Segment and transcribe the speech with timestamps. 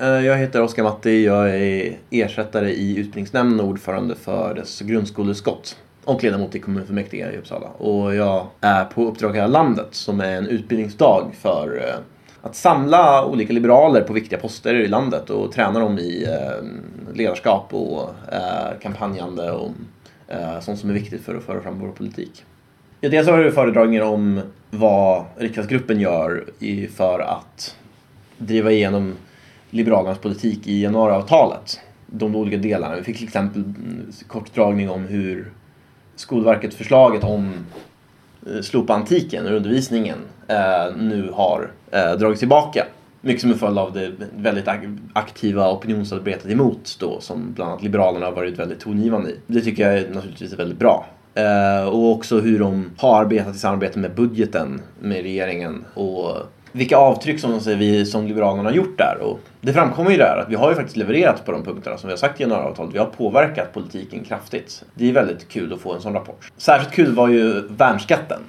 [0.00, 1.24] Eh, jag heter Oskar Matti.
[1.24, 7.36] Jag är ersättare i utbildningsnämnden och ordförande för dess grundskoleutskott och ledamot i kommunfullmäktige i
[7.36, 7.66] Uppsala.
[7.66, 11.94] Och jag är på Uppdrag hela landet som är en utbildningsdag för eh,
[12.42, 17.74] att samla olika liberaler på viktiga poster i landet och träna dem i eh, ledarskap
[17.74, 18.10] och
[18.82, 19.70] kampanjande och
[20.60, 22.44] sånt som är viktigt för att föra fram vår politik.
[23.00, 24.40] Ja, dels har vi föredragningar om
[24.70, 26.44] vad riksdagsgruppen gör
[26.96, 27.76] för att
[28.38, 29.16] driva igenom
[29.70, 31.80] Liberalernas politik i januariavtalet.
[32.06, 32.96] De olika delarna.
[32.96, 35.52] Vi fick till exempel en kort dragning om hur
[36.16, 37.52] Skolverket förslaget om
[38.46, 40.18] eh, slopa antiken ur undervisningen
[40.48, 42.86] eh, nu har eh, dragits tillbaka.
[43.20, 44.68] Mycket som en följd av det väldigt
[45.12, 49.36] aktiva opinionsarbetet emot då som bland annat Liberalerna har varit väldigt tongivande i.
[49.46, 51.06] Det tycker jag är naturligtvis är väldigt bra.
[51.34, 56.36] Eh, och också hur de har arbetat i samarbete med budgeten med regeringen och
[56.72, 59.18] vilka avtryck som säger, vi som Liberalerna har gjort där.
[59.20, 62.08] Och det framkommer ju där att vi har ju faktiskt levererat på de punkterna som
[62.08, 62.94] vi har sagt i januariavtalet.
[62.94, 64.84] Vi har påverkat politiken kraftigt.
[64.94, 66.52] Det är väldigt kul att få en sån rapport.
[66.56, 68.40] Särskilt kul var ju värnskatten.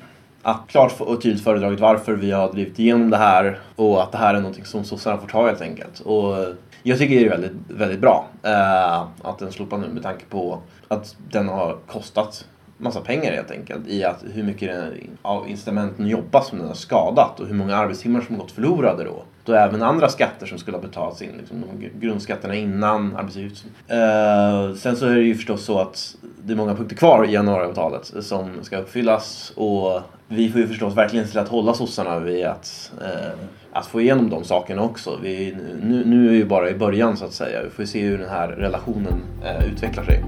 [0.42, 4.18] Att klart och tydligt föredragit varför vi har drivit igenom det här och att det
[4.18, 6.00] här är någonting som sossarna får ta helt enkelt.
[6.00, 6.36] Och
[6.84, 10.60] jag tycker det är väldigt, väldigt bra eh, att den slopas nu med tanke på
[10.88, 12.46] att den har kostat
[12.82, 17.40] massa pengar helt enkelt i att hur mycket av incitamenten jobba som den har skadat
[17.40, 19.24] och hur många arbetstimmar som gått förlorade då.
[19.44, 23.72] Då även andra skatter som skulle ha betalats in, liksom de grundskatterna innan arbetsgivaravgiften.
[23.92, 27.26] Uh, eh, sen så är det ju förstås så att det är många punkter kvar
[27.26, 31.74] i januariavtalet som ska uppfyllas och vi får ju förstås verkligen se till att hålla
[31.74, 35.20] sossarna vid att, uh, att få igenom de sakerna också.
[35.22, 37.64] Vi, nu, nu är vi ju bara i början så att säga.
[37.64, 40.24] Vi får se hur den här relationen eh, utvecklar sig.